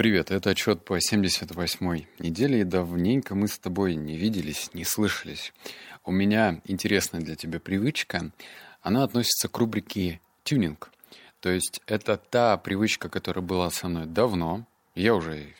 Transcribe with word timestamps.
Привет, 0.00 0.30
это 0.30 0.48
отчет 0.48 0.82
по 0.82 0.96
78-й 0.96 2.08
неделе, 2.20 2.62
и 2.62 2.64
давненько 2.64 3.34
мы 3.34 3.48
с 3.48 3.58
тобой 3.58 3.96
не 3.96 4.16
виделись, 4.16 4.70
не 4.72 4.82
слышались. 4.82 5.52
У 6.06 6.10
меня 6.10 6.62
интересная 6.64 7.20
для 7.20 7.36
тебя 7.36 7.60
привычка. 7.60 8.30
Она 8.80 9.04
относится 9.04 9.48
к 9.48 9.58
рубрике 9.58 10.22
«Тюнинг». 10.42 10.90
То 11.40 11.50
есть 11.50 11.82
это 11.86 12.16
та 12.16 12.56
привычка, 12.56 13.10
которая 13.10 13.44
была 13.44 13.70
со 13.70 13.88
мной 13.88 14.06
давно. 14.06 14.66
Я 14.94 15.14
уже 15.14 15.52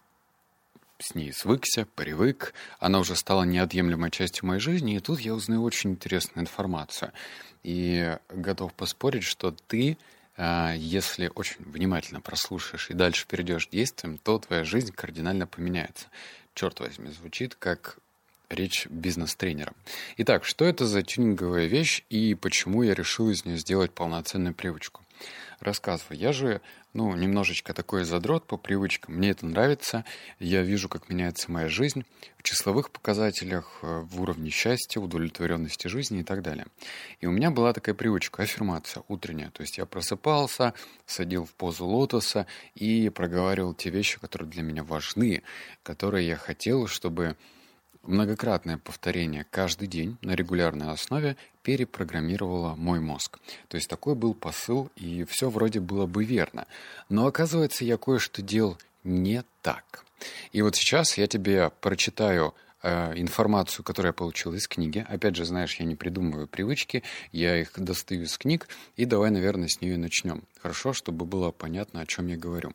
с 0.98 1.14
ней 1.14 1.34
свыкся, 1.34 1.86
привык. 1.94 2.54
Она 2.78 3.00
уже 3.00 3.16
стала 3.16 3.42
неотъемлемой 3.42 4.10
частью 4.10 4.46
моей 4.46 4.60
жизни, 4.60 4.96
и 4.96 5.00
тут 5.00 5.20
я 5.20 5.34
узнаю 5.34 5.62
очень 5.64 5.90
интересную 5.90 6.44
информацию. 6.44 7.12
И 7.62 8.16
готов 8.30 8.72
поспорить, 8.72 9.24
что 9.24 9.50
ты 9.50 9.98
если 10.76 11.30
очень 11.34 11.64
внимательно 11.64 12.20
прослушаешь 12.20 12.90
и 12.90 12.94
дальше 12.94 13.26
перейдешь 13.28 13.66
к 13.66 13.70
действиям, 13.70 14.18
то 14.18 14.38
твоя 14.38 14.64
жизнь 14.64 14.92
кардинально 14.92 15.46
поменяется. 15.46 16.06
Черт 16.54 16.80
возьми, 16.80 17.10
звучит 17.10 17.54
как 17.54 17.98
речь 18.48 18.86
бизнес-тренера. 18.86 19.72
Итак, 20.16 20.44
что 20.44 20.64
это 20.64 20.86
за 20.86 21.02
тюнинговая 21.02 21.66
вещь 21.66 22.04
и 22.10 22.34
почему 22.34 22.82
я 22.82 22.94
решил 22.94 23.30
из 23.30 23.44
нее 23.44 23.58
сделать 23.58 23.92
полноценную 23.92 24.54
привычку? 24.54 25.02
Рассказываю. 25.60 26.18
Я 26.18 26.32
же 26.32 26.62
ну, 26.94 27.14
немножечко 27.14 27.74
такой 27.74 28.04
задрот 28.04 28.46
по 28.46 28.56
привычкам. 28.56 29.14
Мне 29.14 29.30
это 29.30 29.44
нравится. 29.44 30.06
Я 30.38 30.62
вижу, 30.62 30.88
как 30.88 31.10
меняется 31.10 31.52
моя 31.52 31.68
жизнь 31.68 32.04
в 32.38 32.42
числовых 32.42 32.90
показателях, 32.90 33.78
э, 33.82 34.00
в 34.00 34.22
уровне 34.22 34.48
счастья, 34.48 35.00
удовлетворенности 35.00 35.88
жизни 35.88 36.20
и 36.20 36.24
так 36.24 36.42
далее. 36.42 36.66
И 37.20 37.26
у 37.26 37.30
меня 37.30 37.50
была 37.50 37.74
такая 37.74 37.94
привычка, 37.94 38.42
аффирмация 38.42 39.04
утренняя. 39.08 39.50
То 39.50 39.60
есть 39.60 39.76
я 39.76 39.84
просыпался, 39.84 40.72
садил 41.04 41.44
в 41.44 41.52
позу 41.54 41.84
лотоса 41.84 42.46
и 42.74 43.10
проговаривал 43.10 43.74
те 43.74 43.90
вещи, 43.90 44.18
которые 44.18 44.48
для 44.48 44.62
меня 44.62 44.82
важны, 44.82 45.42
которые 45.82 46.26
я 46.26 46.36
хотел, 46.36 46.86
чтобы 46.86 47.36
Многократное 48.02 48.78
повторение 48.78 49.46
каждый 49.50 49.86
день 49.86 50.16
на 50.22 50.34
регулярной 50.34 50.90
основе 50.90 51.36
перепрограммировало 51.62 52.74
мой 52.74 52.98
мозг. 52.98 53.38
То 53.68 53.76
есть 53.76 53.90
такой 53.90 54.14
был 54.14 54.32
посыл, 54.32 54.90
и 54.96 55.24
все 55.24 55.50
вроде 55.50 55.80
было 55.80 56.06
бы 56.06 56.24
верно. 56.24 56.66
Но 57.10 57.26
оказывается, 57.26 57.84
я 57.84 57.98
кое-что 57.98 58.40
делал 58.40 58.78
не 59.04 59.44
так. 59.62 60.04
И 60.52 60.62
вот 60.62 60.76
сейчас 60.76 61.18
я 61.18 61.26
тебе 61.26 61.70
прочитаю 61.80 62.54
э, 62.82 63.12
информацию, 63.16 63.84
которую 63.84 64.10
я 64.10 64.14
получил 64.14 64.54
из 64.54 64.66
книги. 64.66 65.04
Опять 65.06 65.36
же, 65.36 65.44
знаешь, 65.44 65.76
я 65.76 65.84
не 65.84 65.94
придумываю 65.94 66.46
привычки, 66.46 67.02
я 67.32 67.60
их 67.60 67.72
достаю 67.76 68.22
из 68.22 68.36
книг, 68.38 68.68
и 68.96 69.04
давай, 69.04 69.30
наверное, 69.30 69.68
с 69.68 69.80
нее 69.82 69.98
начнем. 69.98 70.42
Хорошо, 70.60 70.94
чтобы 70.94 71.26
было 71.26 71.50
понятно, 71.50 72.00
о 72.00 72.06
чем 72.06 72.28
я 72.28 72.36
говорю. 72.36 72.72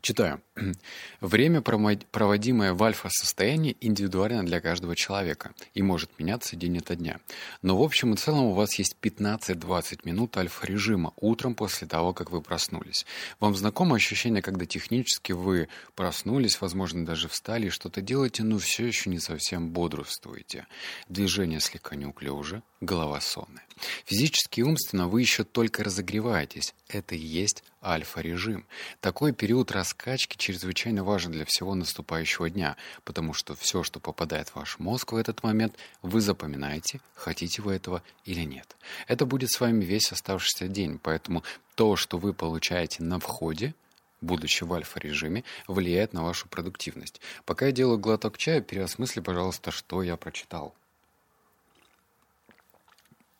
Читаю. 0.00 0.40
Время, 1.20 1.60
проводимое 1.60 2.74
в 2.74 2.82
альфа-состоянии, 2.82 3.76
индивидуально 3.80 4.44
для 4.44 4.60
каждого 4.60 4.94
человека 4.94 5.52
и 5.74 5.82
может 5.82 6.18
меняться 6.18 6.56
день 6.56 6.78
ото 6.78 6.94
дня. 6.94 7.18
Но 7.62 7.76
в 7.76 7.82
общем 7.82 8.14
и 8.14 8.16
целом 8.16 8.44
у 8.44 8.52
вас 8.52 8.74
есть 8.74 8.96
15-20 9.02 10.00
минут 10.04 10.36
альфа-режима 10.36 11.12
утром 11.16 11.54
после 11.54 11.88
того, 11.88 12.12
как 12.12 12.30
вы 12.30 12.40
проснулись. 12.40 13.04
Вам 13.40 13.56
знакомо 13.56 13.96
ощущение, 13.96 14.42
когда 14.42 14.64
технически 14.64 15.32
вы 15.32 15.68
проснулись, 15.96 16.60
возможно, 16.60 17.04
даже 17.04 17.28
встали 17.28 17.66
и 17.66 17.70
что-то 17.70 18.00
делаете, 18.00 18.44
но 18.44 18.58
все 18.58 18.86
еще 18.86 19.10
не 19.10 19.18
совсем 19.18 19.70
бодрствуете. 19.70 20.66
Движение 21.08 21.60
слегка 21.60 21.96
неуклюже, 21.96 22.62
голова 22.80 23.20
сонная. 23.20 23.64
Физически 24.04 24.60
и 24.60 24.62
умственно 24.62 25.08
вы 25.08 25.22
еще 25.22 25.42
только 25.44 25.82
разогреваетесь. 25.82 26.74
Это 26.88 27.14
и 27.14 27.18
есть 27.18 27.64
альфа-режим. 27.84 28.66
Такой 29.00 29.32
период 29.32 29.70
раскачки 29.72 30.36
чрезвычайно 30.36 31.04
важен 31.04 31.32
для 31.32 31.44
всего 31.44 31.74
наступающего 31.74 32.50
дня, 32.50 32.76
потому 33.04 33.34
что 33.34 33.54
все, 33.54 33.82
что 33.82 34.00
попадает 34.00 34.48
в 34.48 34.56
ваш 34.56 34.78
мозг 34.78 35.12
в 35.12 35.16
этот 35.16 35.42
момент, 35.42 35.76
вы 36.02 36.20
запоминаете, 36.20 37.00
хотите 37.14 37.62
вы 37.62 37.74
этого 37.74 38.02
или 38.24 38.42
нет. 38.42 38.76
Это 39.06 39.26
будет 39.26 39.50
с 39.50 39.60
вами 39.60 39.84
весь 39.84 40.10
оставшийся 40.12 40.68
день, 40.68 40.98
поэтому 41.02 41.42
то, 41.74 41.96
что 41.96 42.18
вы 42.18 42.32
получаете 42.32 43.02
на 43.02 43.18
входе, 43.20 43.74
будучи 44.20 44.64
в 44.64 44.72
альфа-режиме, 44.72 45.44
влияет 45.68 46.12
на 46.12 46.24
вашу 46.24 46.48
продуктивность. 46.48 47.20
Пока 47.44 47.66
я 47.66 47.72
делаю 47.72 47.98
глоток 47.98 48.38
чая, 48.38 48.60
переосмысли, 48.60 49.20
пожалуйста, 49.20 49.70
что 49.70 50.02
я 50.02 50.16
прочитал. 50.16 50.74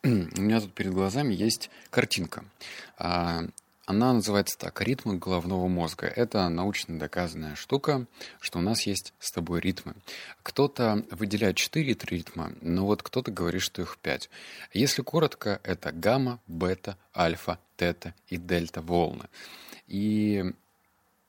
У 0.03 0.07
меня 0.07 0.61
тут 0.61 0.73
перед 0.73 0.93
глазами 0.93 1.33
есть 1.33 1.69
картинка. 1.89 2.45
Она 3.85 4.13
называется 4.13 4.57
так 4.57 4.81
«Ритмы 4.81 5.17
головного 5.19 5.67
мозга». 5.67 6.07
Это 6.07 6.49
научно 6.49 6.97
доказанная 6.97 7.55
штука, 7.55 8.07
что 8.39 8.57
у 8.57 8.61
нас 8.61 8.87
есть 8.87 9.13
с 9.19 9.31
тобой 9.31 9.59
ритмы. 9.59 9.93
Кто-то 10.41 11.05
выделяет 11.11 11.57
4 11.57 11.95
ритма, 12.05 12.53
но 12.61 12.87
вот 12.87 13.03
кто-то 13.03 13.31
говорит, 13.31 13.61
что 13.61 13.83
их 13.83 13.99
5. 13.99 14.29
Если 14.73 15.03
коротко, 15.03 15.59
это 15.63 15.91
гамма, 15.91 16.39
бета, 16.47 16.97
альфа, 17.15 17.59
тета 17.77 18.15
и 18.27 18.37
дельта 18.37 18.81
волны. 18.81 19.25
И 19.87 20.43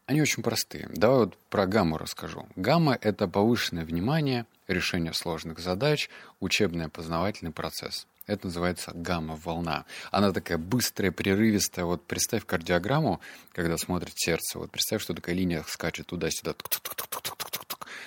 они 0.06 0.22
очень 0.22 0.42
простые. 0.42 0.88
Давай 0.94 1.18
вот 1.18 1.38
про 1.50 1.66
гамму 1.66 1.98
расскажу. 1.98 2.46
Гамма— 2.56 2.96
это 3.02 3.28
повышенное 3.28 3.84
внимание, 3.84 4.46
решение 4.66 5.12
сложных 5.12 5.58
задач, 5.58 6.08
учебно-познавательный 6.40 7.52
процесс. 7.52 8.06
Это 8.26 8.46
называется 8.46 8.90
гамма-волна. 8.92 9.84
Она 10.10 10.32
такая 10.32 10.58
быстрая, 10.58 11.12
прерывистая. 11.12 11.84
Вот 11.84 12.04
представь 12.04 12.44
кардиограмму, 12.44 13.20
когда 13.52 13.78
смотрит 13.78 14.14
сердце. 14.16 14.58
Вот 14.58 14.70
представь, 14.70 15.00
что 15.00 15.14
такая 15.14 15.34
линия 15.34 15.64
скачет 15.68 16.06
туда-сюда. 16.08 16.54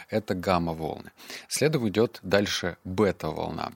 Это 0.10 0.34
гамма-волны. 0.34 1.12
Следом 1.48 1.88
идет 1.88 2.20
дальше 2.22 2.78
бета-волна. 2.84 3.74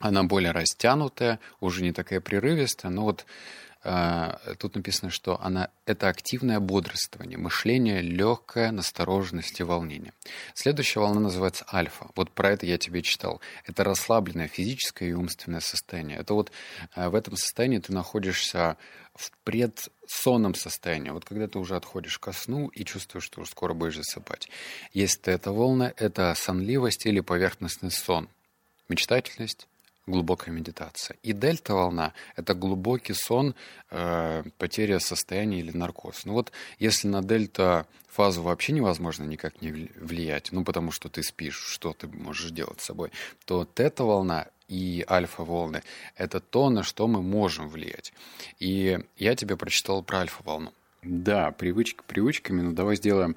Она 0.00 0.24
более 0.24 0.52
растянутая, 0.52 1.40
уже 1.60 1.82
не 1.82 1.92
такая 1.92 2.20
прерывистая, 2.20 2.90
но 2.90 3.02
вот 3.02 3.26
тут 4.58 4.74
написано, 4.74 5.10
что 5.10 5.40
она 5.40 5.70
это 5.86 6.08
активное 6.08 6.60
бодрствование, 6.60 7.38
мышление 7.38 8.02
легкое, 8.02 8.70
настороженность 8.70 9.60
и 9.60 9.62
волнение. 9.62 10.12
Следующая 10.54 11.00
волна 11.00 11.20
называется 11.20 11.64
альфа. 11.72 12.08
Вот 12.14 12.30
про 12.30 12.50
это 12.50 12.66
я 12.66 12.76
тебе 12.76 13.02
читал. 13.02 13.40
Это 13.64 13.84
расслабленное 13.84 14.48
физическое 14.48 15.08
и 15.10 15.12
умственное 15.12 15.60
состояние. 15.60 16.18
Это 16.18 16.34
вот 16.34 16.52
а, 16.94 17.08
в 17.08 17.14
этом 17.14 17.36
состоянии 17.36 17.78
ты 17.78 17.92
находишься 17.92 18.76
в 19.14 19.32
предсонном 19.44 20.54
состоянии. 20.54 21.10
Вот 21.10 21.24
когда 21.24 21.48
ты 21.48 21.58
уже 21.58 21.74
отходишь 21.74 22.18
ко 22.18 22.32
сну 22.32 22.68
и 22.68 22.84
чувствуешь, 22.84 23.24
что 23.24 23.40
уже 23.40 23.50
скоро 23.50 23.74
будешь 23.74 23.96
засыпать. 23.96 24.48
Если 24.92 25.32
это 25.32 25.50
волна, 25.52 25.92
это 25.96 26.34
сонливость 26.36 27.06
или 27.06 27.20
поверхностный 27.20 27.90
сон. 27.90 28.28
Мечтательность, 28.88 29.66
глубокая 30.08 30.54
медитация. 30.54 31.16
И 31.22 31.32
дельта-волна– 31.32 32.12
это 32.36 32.54
глубокий 32.54 33.14
сон, 33.14 33.54
э, 33.90 34.42
потеря 34.58 34.98
состояния 34.98 35.60
или 35.60 35.76
наркоз. 35.76 36.24
Ну 36.24 36.32
вот 36.32 36.52
если 36.78 37.08
на 37.08 37.22
дельта-фазу 37.22 38.42
вообще 38.42 38.72
невозможно 38.72 39.24
никак 39.24 39.62
не 39.62 39.70
влиять, 39.70 40.52
ну 40.52 40.64
потому 40.64 40.90
что 40.90 41.08
ты 41.08 41.22
спишь, 41.22 41.58
что 41.58 41.92
ты 41.92 42.08
можешь 42.08 42.50
делать 42.50 42.80
с 42.80 42.86
собой, 42.86 43.10
то 43.44 43.64
тета-волна 43.64 44.46
и 44.68 45.04
альфа-волны– 45.08 45.82
это 46.16 46.40
то, 46.40 46.70
на 46.70 46.82
что 46.82 47.06
мы 47.06 47.22
можем 47.22 47.68
влиять. 47.68 48.12
И 48.58 48.98
я 49.16 49.34
тебе 49.34 49.56
прочитал 49.56 50.02
про 50.02 50.20
альфа-волну. 50.20 50.72
Да, 51.02 51.52
привычки 51.52 52.00
привычками, 52.06 52.60
но 52.60 52.72
давай 52.72 52.96
сделаем 52.96 53.36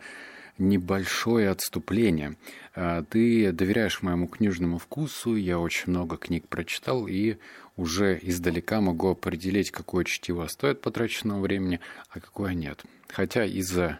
небольшое 0.61 1.49
отступление. 1.49 2.37
А, 2.75 3.03
ты 3.03 3.51
доверяешь 3.51 4.01
моему 4.01 4.27
книжному 4.27 4.77
вкусу, 4.77 5.35
я 5.35 5.59
очень 5.59 5.89
много 5.89 6.17
книг 6.17 6.47
прочитал 6.47 7.07
и 7.07 7.37
уже 7.75 8.19
издалека 8.21 8.79
могу 8.79 9.09
определить, 9.09 9.71
какое 9.71 10.05
чтиво 10.05 10.47
стоит 10.47 10.81
потраченного 10.81 11.41
времени, 11.41 11.79
а 12.09 12.19
какое 12.19 12.53
нет. 12.53 12.83
Хотя 13.09 13.43
из-за 13.43 13.99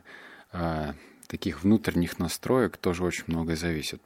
а, 0.51 0.93
таких 1.27 1.63
внутренних 1.63 2.19
настроек 2.19 2.77
тоже 2.77 3.03
очень 3.03 3.23
многое 3.27 3.55
зависит. 3.55 4.01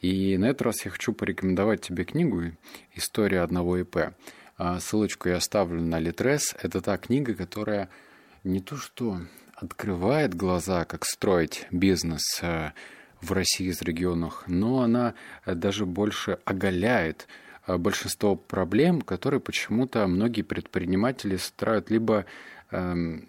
И 0.00 0.38
на 0.38 0.46
этот 0.46 0.62
раз 0.62 0.84
я 0.84 0.90
хочу 0.90 1.12
порекомендовать 1.12 1.82
тебе 1.82 2.04
книгу 2.04 2.52
«История 2.94 3.40
одного 3.40 3.76
ИП». 3.78 4.14
А, 4.56 4.80
ссылочку 4.80 5.28
я 5.28 5.36
оставлю 5.36 5.80
на 5.80 5.98
Литрес. 5.98 6.54
Это 6.62 6.80
та 6.80 6.96
книга, 6.96 7.34
которая 7.34 7.88
не 8.44 8.60
то 8.60 8.76
что 8.76 9.20
открывает 9.60 10.34
глаза, 10.34 10.84
как 10.84 11.04
строить 11.04 11.66
бизнес 11.70 12.40
э, 12.42 12.70
в 13.20 13.32
России 13.32 13.68
из 13.68 13.82
регионах, 13.82 14.44
но 14.46 14.80
она 14.80 15.14
э, 15.44 15.54
даже 15.54 15.86
больше 15.86 16.38
оголяет 16.44 17.28
э, 17.66 17.76
большинство 17.76 18.36
проблем, 18.36 19.02
которые 19.02 19.40
почему-то 19.40 20.06
многие 20.06 20.42
предприниматели 20.42 21.36
старают 21.36 21.90
либо 21.90 22.24
эм, 22.70 23.26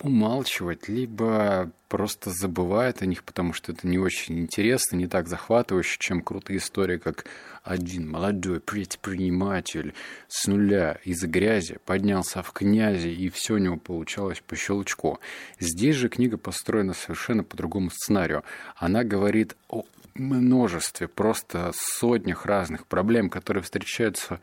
умалчивать, 0.00 0.88
либо 0.88 1.70
просто 1.88 2.30
забывает 2.30 3.00
о 3.00 3.06
них, 3.06 3.24
потому 3.24 3.52
что 3.52 3.72
это 3.72 3.86
не 3.86 3.98
очень 3.98 4.38
интересно, 4.38 4.96
не 4.96 5.06
так 5.06 5.28
захватывающе, 5.28 5.96
чем 5.98 6.20
крутые 6.20 6.58
истории, 6.58 6.98
как 6.98 7.24
один 7.62 8.10
молодой 8.10 8.60
предприниматель 8.60 9.94
с 10.28 10.46
нуля 10.46 10.98
из 11.04 11.22
грязи 11.22 11.78
поднялся 11.86 12.42
в 12.42 12.52
князи, 12.52 13.08
и 13.08 13.30
все 13.30 13.54
у 13.54 13.58
него 13.58 13.76
получалось 13.76 14.42
по 14.46 14.54
щелчку. 14.54 15.18
Здесь 15.58 15.96
же 15.96 16.10
книга 16.10 16.36
построена 16.36 16.92
совершенно 16.92 17.42
по 17.42 17.56
другому 17.56 17.90
сценарию. 17.90 18.44
Она 18.76 19.02
говорит 19.02 19.56
о 19.68 19.84
множестве, 20.14 21.08
просто 21.08 21.72
сотнях 21.74 22.44
разных 22.44 22.86
проблем, 22.86 23.30
которые 23.30 23.62
встречаются 23.62 24.40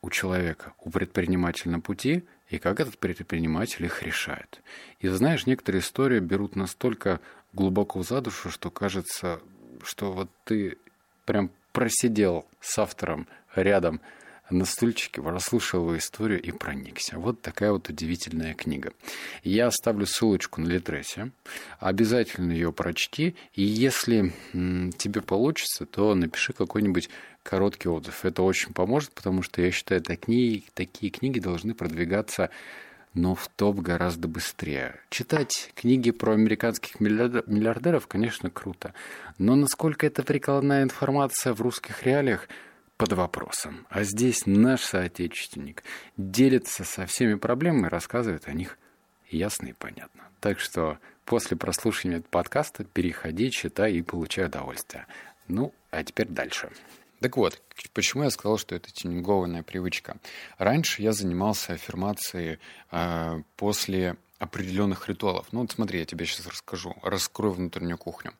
у 0.00 0.10
человека, 0.10 0.72
у 0.80 0.90
предпринимателя 0.90 1.72
на 1.72 1.80
пути, 1.80 2.24
и 2.52 2.58
как 2.58 2.80
этот 2.80 2.98
предприниматель 2.98 3.86
их 3.86 4.02
решает. 4.02 4.60
И 5.00 5.08
знаешь, 5.08 5.46
некоторые 5.46 5.80
истории 5.80 6.20
берут 6.20 6.54
настолько 6.54 7.20
глубоко 7.54 8.02
за 8.02 8.20
душу, 8.20 8.50
что 8.50 8.70
кажется, 8.70 9.40
что 9.82 10.12
вот 10.12 10.30
ты 10.44 10.76
прям 11.24 11.50
просидел 11.72 12.44
с 12.60 12.78
автором 12.78 13.26
рядом 13.54 14.02
на 14.50 14.66
стульчике, 14.66 15.22
расслушал 15.22 15.80
его 15.80 15.96
историю 15.96 16.42
и 16.42 16.52
проникся. 16.52 17.18
Вот 17.18 17.40
такая 17.40 17.72
вот 17.72 17.88
удивительная 17.88 18.52
книга. 18.52 18.92
Я 19.44 19.68
оставлю 19.68 20.04
ссылочку 20.04 20.60
на 20.60 20.68
Литресе. 20.68 21.30
Обязательно 21.80 22.52
ее 22.52 22.70
прочти. 22.70 23.34
И 23.54 23.62
если 23.62 24.34
тебе 24.52 25.22
получится, 25.22 25.86
то 25.86 26.14
напиши 26.14 26.52
какой-нибудь 26.52 27.08
короткий 27.42 27.88
отзыв. 27.88 28.24
Это 28.24 28.42
очень 28.42 28.72
поможет, 28.72 29.12
потому 29.12 29.42
что 29.42 29.62
я 29.62 29.70
считаю, 29.70 30.00
такие, 30.02 30.64
такие 30.74 31.10
книги 31.10 31.38
должны 31.40 31.74
продвигаться 31.74 32.50
но 33.14 33.34
в 33.34 33.48
топ 33.48 33.80
гораздо 33.80 34.26
быстрее. 34.26 34.98
Читать 35.10 35.70
книги 35.74 36.10
про 36.10 36.32
американских 36.32 36.98
миллиардеров, 36.98 38.06
конечно, 38.06 38.48
круто. 38.48 38.94
Но 39.36 39.54
насколько 39.54 40.06
это 40.06 40.22
прикладная 40.22 40.82
информация 40.82 41.52
в 41.52 41.60
русских 41.60 42.04
реалиях, 42.04 42.48
под 43.02 43.14
вопросом. 43.14 43.84
А 43.90 44.04
здесь 44.04 44.46
наш 44.46 44.82
соотечественник 44.82 45.82
делится 46.16 46.84
со 46.84 47.04
всеми 47.06 47.34
проблемами, 47.34 47.88
рассказывает 47.88 48.46
о 48.46 48.52
них 48.52 48.78
ясно 49.28 49.66
и 49.66 49.72
понятно. 49.72 50.22
Так 50.38 50.60
что 50.60 50.98
после 51.24 51.56
прослушивания 51.56 52.22
подкаста 52.30 52.84
переходи, 52.84 53.50
читай 53.50 53.94
и 53.94 54.02
получай 54.02 54.46
удовольствие. 54.46 55.06
Ну, 55.48 55.74
а 55.90 56.04
теперь 56.04 56.28
дальше. 56.28 56.70
Так 57.22 57.36
вот, 57.36 57.62
почему 57.94 58.24
я 58.24 58.30
сказал, 58.30 58.58
что 58.58 58.74
это 58.74 58.90
тюнингованная 58.90 59.62
привычка? 59.62 60.16
Раньше 60.58 61.02
я 61.02 61.12
занимался 61.12 61.74
аффирмацией 61.74 62.58
э, 62.90 63.42
после 63.56 64.16
определенных 64.40 65.08
ритуалов. 65.08 65.46
Ну 65.52 65.60
вот 65.60 65.70
смотри, 65.70 66.00
я 66.00 66.04
тебе 66.04 66.26
сейчас 66.26 66.48
расскажу. 66.48 66.96
Раскрою 67.00 67.52
внутреннюю 67.52 67.96
кухню. 67.96 68.32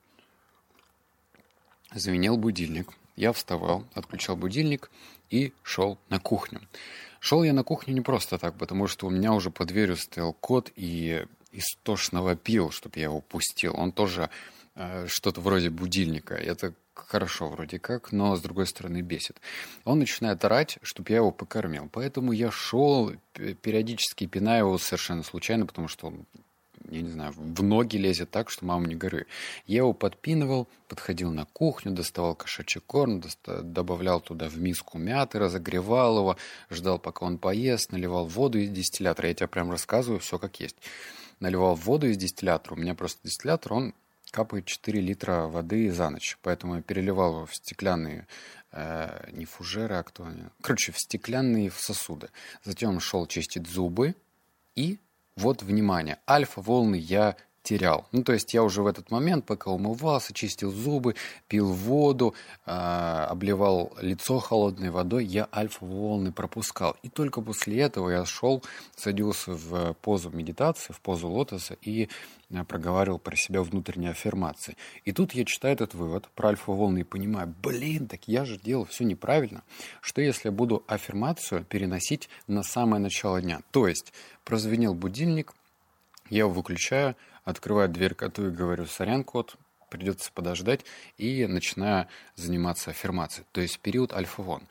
Звенел 1.94 2.36
будильник. 2.36 2.88
Я 3.14 3.32
вставал, 3.32 3.84
отключал 3.94 4.36
будильник 4.36 4.90
и 5.30 5.52
шел 5.62 5.96
на 6.08 6.18
кухню. 6.18 6.60
Шел 7.20 7.44
я 7.44 7.52
на 7.52 7.62
кухню 7.62 7.94
не 7.94 8.00
просто 8.00 8.36
так, 8.36 8.56
потому 8.58 8.88
что 8.88 9.06
у 9.06 9.10
меня 9.10 9.32
уже 9.32 9.50
под 9.50 9.68
дверью 9.68 9.96
стоял 9.96 10.32
кот 10.32 10.72
и 10.74 11.24
истошно 11.52 12.20
вопил, 12.20 12.72
чтобы 12.72 12.98
я 12.98 13.04
его 13.04 13.20
пустил. 13.20 13.74
Он 13.78 13.92
тоже 13.92 14.28
э, 14.74 15.06
что-то 15.06 15.40
вроде 15.40 15.70
будильника. 15.70 16.34
Это 16.34 16.74
хорошо 17.06 17.48
вроде 17.48 17.78
как, 17.78 18.12
но 18.12 18.36
с 18.36 18.40
другой 18.40 18.66
стороны 18.66 19.00
бесит. 19.00 19.40
Он 19.84 19.98
начинает 19.98 20.44
орать, 20.44 20.78
чтобы 20.82 21.10
я 21.10 21.16
его 21.16 21.30
покормил. 21.30 21.88
Поэтому 21.92 22.32
я 22.32 22.50
шел, 22.50 23.12
периодически 23.34 24.26
пиная 24.26 24.60
его 24.60 24.78
совершенно 24.78 25.22
случайно, 25.22 25.66
потому 25.66 25.88
что 25.88 26.08
он 26.08 26.26
я 26.90 27.00
не 27.00 27.08
знаю, 27.08 27.32
в 27.36 27.62
ноги 27.62 27.96
лезет 27.96 28.30
так, 28.30 28.50
что 28.50 28.64
мама 28.64 28.86
не 28.86 28.94
горюй. 28.94 29.26
Я 29.66 29.78
его 29.78 29.92
подпинывал, 29.92 30.68
подходил 30.88 31.30
на 31.30 31.46
кухню, 31.46 31.92
доставал 31.92 32.34
кошачий 32.34 32.80
корм, 32.80 33.22
добавлял 33.46 34.20
туда 34.20 34.48
в 34.48 34.58
миску 34.58 34.98
мяты, 34.98 35.38
разогревал 35.38 36.18
его, 36.18 36.36
ждал, 36.70 36.98
пока 36.98 37.24
он 37.24 37.38
поест, 37.38 37.92
наливал 37.92 38.26
воду 38.26 38.58
из 38.58 38.70
дистиллятора. 38.70 39.28
Я 39.28 39.34
тебе 39.34 39.48
прям 39.48 39.70
рассказываю 39.70 40.20
все 40.20 40.38
как 40.38 40.60
есть. 40.60 40.76
Наливал 41.40 41.74
воду 41.76 42.08
из 42.08 42.16
дистиллятора. 42.16 42.74
У 42.74 42.78
меня 42.78 42.94
просто 42.94 43.20
дистиллятор, 43.22 43.72
он 43.72 43.94
капает 44.32 44.64
4 44.64 45.00
литра 45.00 45.46
воды 45.46 45.92
за 45.92 46.10
ночь. 46.10 46.38
Поэтому 46.42 46.76
я 46.76 46.82
переливал 46.82 47.34
его 47.34 47.46
в 47.46 47.54
стеклянные 47.54 48.26
э, 48.72 49.30
не 49.32 49.44
фужеры, 49.44 49.94
а 49.94 50.02
кто 50.02 50.24
они? 50.24 50.42
Короче, 50.60 50.90
в 50.90 50.98
стеклянные 50.98 51.70
сосуды. 51.70 52.30
Затем 52.64 52.98
шел 52.98 53.26
чистить 53.26 53.68
зубы 53.68 54.16
и 54.74 54.98
вот, 55.36 55.62
внимание, 55.62 56.18
альфа-волны 56.28 56.96
я 56.96 57.36
терял. 57.62 58.06
Ну, 58.12 58.22
то 58.22 58.32
есть 58.32 58.52
я 58.54 58.62
уже 58.62 58.82
в 58.82 58.86
этот 58.86 59.10
момент, 59.10 59.46
пока 59.46 59.70
умывался, 59.70 60.34
чистил 60.34 60.70
зубы, 60.70 61.14
пил 61.48 61.72
воду, 61.72 62.34
э, 62.66 62.70
обливал 62.70 63.92
лицо 64.00 64.38
холодной 64.38 64.90
водой, 64.90 65.24
я 65.24 65.48
альфа-волны 65.54 66.32
пропускал. 66.32 66.96
И 67.02 67.08
только 67.08 67.40
после 67.40 67.80
этого 67.80 68.10
я 68.10 68.24
шел, 68.24 68.62
садился 68.96 69.52
в 69.52 69.94
позу 69.94 70.30
медитации, 70.30 70.92
в 70.92 71.00
позу 71.00 71.28
лотоса 71.28 71.76
и 71.82 72.08
э, 72.50 72.64
проговаривал 72.64 73.18
про 73.18 73.36
себя 73.36 73.62
внутренние 73.62 74.10
аффирмации. 74.10 74.76
И 75.04 75.12
тут 75.12 75.32
я 75.32 75.44
читаю 75.44 75.74
этот 75.74 75.94
вывод 75.94 76.28
про 76.34 76.50
альфа-волны 76.50 77.00
и 77.00 77.04
понимаю, 77.04 77.54
блин, 77.62 78.08
так 78.08 78.26
я 78.26 78.44
же 78.44 78.58
делал 78.58 78.86
все 78.86 79.04
неправильно. 79.04 79.62
Что 80.00 80.20
если 80.20 80.48
я 80.48 80.52
буду 80.52 80.82
аффирмацию 80.88 81.64
переносить 81.64 82.28
на 82.48 82.62
самое 82.64 83.00
начало 83.00 83.40
дня? 83.40 83.60
То 83.70 83.86
есть 83.86 84.12
прозвенел 84.44 84.94
будильник, 84.94 85.54
я 86.32 86.40
его 86.40 86.50
выключаю, 86.50 87.14
открываю 87.44 87.90
дверь 87.90 88.14
коту 88.14 88.46
и 88.46 88.50
говорю, 88.50 88.86
сорян, 88.86 89.22
кот, 89.22 89.56
придется 89.90 90.32
подождать, 90.32 90.80
и 91.18 91.46
начинаю 91.46 92.08
заниматься 92.36 92.90
аффирмацией, 92.90 93.46
то 93.52 93.60
есть 93.60 93.78
период 93.80 94.14
альфа-волн. 94.14 94.66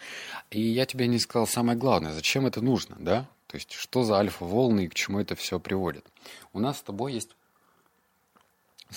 И 0.50 0.60
я 0.60 0.88
тебе 0.88 1.06
не 1.06 1.20
сказал 1.20 1.46
самое 1.46 1.78
главное, 1.78 2.14
зачем 2.14 2.48
это 2.48 2.62
нужно, 2.62 2.96
да? 3.00 3.30
То 3.46 3.58
есть 3.58 3.74
что 3.74 4.04
за 4.04 4.16
альфа-волны 4.16 4.86
и 4.86 4.88
к 4.88 4.96
чему 4.96 5.20
это 5.20 5.36
все 5.36 5.60
приводит. 5.60 6.06
У 6.52 6.60
нас 6.60 6.80
с 6.80 6.82
тобой 6.82 7.14
есть 7.14 7.36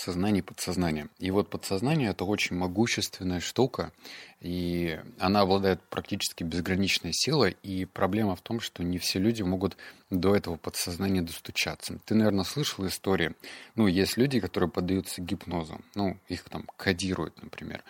сознание 0.05 0.41
и 0.41 0.47
подсознание. 0.47 1.09
И 1.19 1.31
вот 1.31 1.49
подсознание– 1.49 2.11
это 2.11 2.25
очень 2.25 2.56
могущественная 2.56 3.41
штука, 3.41 3.93
и 4.41 5.01
она 5.19 5.41
обладает 5.41 5.81
практически 5.89 6.45
безграничной 6.45 7.12
силой, 7.12 7.56
и 7.62 7.87
проблема 7.87 8.37
в 8.37 8.43
том, 8.43 8.61
что 8.61 8.85
не 8.85 8.99
все 8.99 9.19
люди 9.19 9.43
могут 9.43 9.77
до 10.11 10.37
этого 10.37 10.56
подсознания 10.56 11.23
достучаться. 11.23 11.99
Ты, 12.05 12.15
наверное, 12.15 12.45
слышал 12.45 12.87
истории, 12.87 13.35
ну, 13.75 13.87
есть 13.87 14.17
люди, 14.17 14.41
которые 14.41 14.71
поддаются 14.71 15.23
гипнозу, 15.23 15.81
ну, 15.95 16.19
их 16.29 16.45
там 16.45 16.69
кодируют, 16.77 17.43
например. 17.43 17.83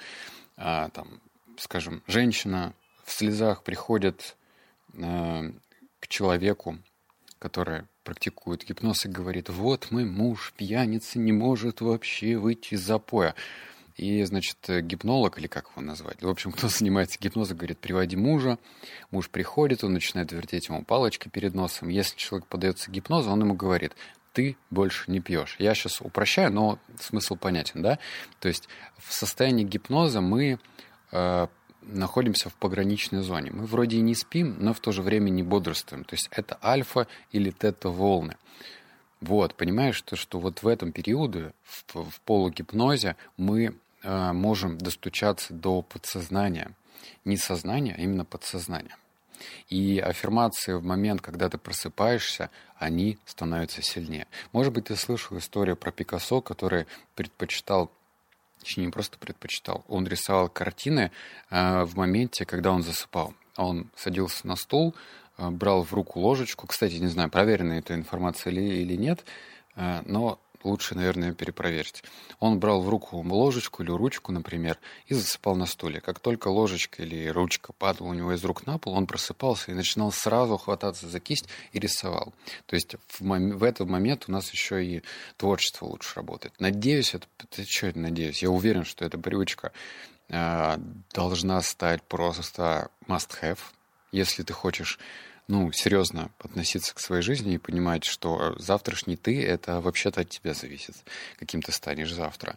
А, 0.57 0.91
там, 0.91 1.21
скажем, 1.59 2.03
женщина 2.07 2.75
в 3.05 3.13
слезах 3.13 3.65
приходит 3.65 4.37
а, 4.97 5.51
к 5.99 6.07
человеку, 6.07 6.79
который 7.45 7.83
практикует 8.05 8.65
гипноз 8.65 9.05
и 9.05 9.09
говорит, 9.11 9.51
вот 9.51 9.91
мой 9.91 10.07
муж 10.07 10.55
пьяница 10.57 11.19
не 11.19 11.31
может 11.31 11.83
вообще 11.83 12.39
выйти 12.39 12.73
из 12.73 12.81
запоя. 12.81 13.35
И, 13.97 14.25
значит, 14.25 14.57
гипнолог, 14.67 15.39
или 15.39 15.47
как 15.47 15.69
его 15.69 15.83
назвать, 15.83 16.23
в 16.23 16.29
общем, 16.29 16.53
кто 16.53 16.69
занимается 16.71 17.19
гипнозом, 17.21 17.59
говорит, 17.59 17.79
приводи 17.79 18.17
мужа. 18.17 18.59
Муж 19.11 19.29
приходит, 19.29 19.85
он 19.85 19.93
начинает 19.93 20.33
вертеть 20.33 20.69
ему 20.69 20.85
палочкой 20.85 21.31
перед 21.31 21.55
носом. 21.55 21.91
Если 21.91 22.17
человек 22.17 22.49
подается 22.49 22.91
гипнозу, 22.91 23.31
он 23.31 23.43
ему 23.43 23.53
говорит, 23.53 23.93
ты 24.33 24.57
больше 24.71 25.11
не 25.11 25.21
пьешь. 25.21 25.57
Я 25.59 25.75
сейчас 25.75 26.01
упрощаю, 26.01 26.51
но 26.51 26.79
смысл 26.99 27.37
понятен, 27.37 27.83
да? 27.83 27.99
То 28.41 28.49
есть 28.49 28.71
в 28.97 29.13
состоянии 29.13 29.65
гипноза 29.65 30.23
мы 30.23 30.59
э, 31.13 31.47
находимся 31.87 32.51
в 32.51 32.55
пограничной 32.55 33.23
зоне. 33.23 33.51
Мы 33.53 33.67
вроде 33.67 33.99
и 33.99 34.01
не 34.01 34.15
спим, 34.15 34.57
но 34.59 34.73
в 34.73 34.81
то 34.81 34.93
же 34.93 35.03
время 35.03 35.31
не 35.31 35.43
бодрствуем. 35.43 36.05
То 36.05 36.15
есть 36.15 36.29
это 36.31 36.59
альфа 36.63 37.07
или 37.33 37.51
тета-волны. 37.51 38.37
Вот, 39.21 39.55
понимаешь, 39.55 39.97
что, 39.97 40.17
что 40.17 40.39
вот 40.39 40.63
в 40.63 40.69
этом 40.69 40.93
периоде, 40.93 41.53
в, 41.63 42.11
в 42.11 42.21
полугипнозе, 42.23 43.17
мы 43.37 43.75
э, 44.03 44.33
можем 44.33 44.77
достучаться 44.77 45.55
до 45.55 45.83
подсознания. 45.83 46.73
Не 47.25 47.37
сознания, 47.37 47.95
а 47.97 48.01
именно 48.01 48.25
подсознания. 48.25 48.97
И 49.69 49.99
аффирмации 49.99 50.75
в 50.75 50.85
момент, 50.85 51.21
когда 51.21 51.49
ты 51.49 51.59
просыпаешься, 51.59 52.51
они 52.77 53.19
становятся 53.25 53.83
сильнее. 53.83 54.27
Может 54.53 54.73
быть, 54.73 54.87
ты 54.87 54.97
слышал 54.97 55.39
историю 55.39 55.77
про 55.77 55.91
Пикассо, 55.91 56.41
который 56.41 56.87
предпочитал 57.15 57.91
точнее, 58.65 58.87
не 58.87 58.91
просто 58.91 59.19
предпочитал, 59.19 59.85
он 59.89 60.07
рисовал 60.07 60.49
картины 60.49 61.13
э, 61.51 61.85
в 61.85 61.97
моменте, 61.97 62.45
когда 62.45 62.73
он 62.73 62.83
засыпал. 62.83 63.35
Он 63.57 63.91
садился 63.95 64.47
на 64.47 64.57
стул, 64.57 64.95
э, 65.39 65.51
брал 65.51 65.85
в 65.85 65.93
руку 65.93 66.19
ложечку. 66.19 66.67
Кстати, 66.67 66.95
не 66.95 67.07
знаю, 67.07 67.31
проверена 67.31 67.75
эта 67.75 67.95
информация 67.95 68.53
или, 68.53 68.63
или 68.63 68.97
нет, 68.97 69.25
э, 69.77 70.03
но 70.07 70.41
лучше, 70.65 70.95
наверное, 70.95 71.33
перепроверить. 71.33 72.03
Он 72.41 72.59
брал 72.59 72.83
в 72.83 72.89
руку 72.89 73.19
ложечку 73.19 73.83
или 73.83 73.91
ручку, 73.91 74.33
например, 74.33 74.79
и 75.07 75.15
засыпал 75.15 75.57
на 75.57 75.67
стуле. 75.67 76.01
Как 76.01 76.21
только 76.21 76.49
ложечка 76.49 77.03
или 77.03 77.29
ручка 77.29 77.73
падала 77.73 78.09
у 78.09 78.15
него 78.15 78.33
из 78.33 78.45
рук 78.45 78.67
на 78.67 78.79
пол, 78.79 78.95
он 78.95 79.07
просыпался 79.07 79.71
и 79.71 79.75
начинал 79.75 80.13
сразу 80.13 80.57
хвататься 80.57 81.09
за 81.09 81.21
кисть 81.21 81.49
и 81.73 81.79
рисовал. 81.79 82.35
То 82.67 82.75
есть 82.75 82.97
в, 83.09 83.21
мом- 83.23 83.53
в 83.53 83.63
этот 83.63 83.89
момент 83.89 84.25
у 84.29 84.33
нас 84.33 84.51
еще 84.51 84.85
и 84.85 85.03
творчество 85.37 85.87
лучше 85.87 86.15
работает. 86.17 86.55
Надеюсь, 86.59 87.15
это, 87.15 87.27
это 87.39 87.65
что 87.65 87.87
это 87.89 87.99
надеюсь? 87.99 88.43
Я 88.43 88.51
уверен, 88.51 88.85
что 88.85 89.05
эта 89.05 89.19
привычка 89.19 89.73
э, 90.29 90.77
должна 91.13 91.61
стать 91.63 92.03
просто 92.03 92.91
must-have, 93.07 93.59
если 94.13 94.43
ты 94.43 94.53
хочешь 94.53 94.99
ну, 95.47 95.71
серьезно 95.73 96.31
относиться 96.39 96.95
к 96.95 97.01
своей 97.01 97.23
жизни 97.23 97.55
и 97.55 97.59
понимать, 97.59 98.05
что 98.05 98.55
завтрашний 98.59 99.17
ты— 99.17 99.45
это 99.47 99.81
вообще-то 99.81 100.23
от 100.23 100.31
тебя 100.31 100.55
зависит, 100.55 100.97
каким 101.39 101.61
ты 101.61 101.71
станешь 101.73 102.13
завтра. 102.13 102.57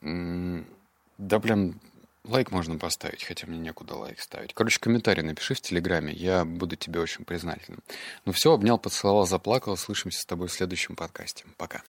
Да, 0.00 1.40
прям 1.40 1.80
лайк 2.24 2.50
можно 2.50 2.78
поставить, 2.78 3.24
хотя 3.24 3.46
мне 3.46 3.58
некуда 3.58 3.94
лайк 3.94 4.20
ставить. 4.20 4.52
Короче, 4.52 4.78
комментарий 4.78 5.22
напиши 5.22 5.54
в 5.54 5.60
Телеграме, 5.60 6.12
я 6.12 6.44
буду 6.44 6.76
тебе 6.76 7.00
очень 7.00 7.24
признателен. 7.24 7.80
Ну 8.26 8.32
все, 8.32 8.52
обнял, 8.52 8.78
поцеловал, 8.78 9.26
заплакал. 9.26 9.76
Слышимся 9.76 10.20
с 10.20 10.26
тобой 10.26 10.48
в 10.48 10.52
следующем 10.52 10.96
подкасте. 10.96 11.44
Пока. 11.56 11.80